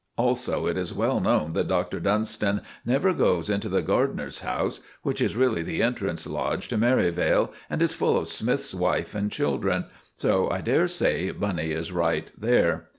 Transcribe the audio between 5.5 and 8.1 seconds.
the entrance lodge to Merivale, and is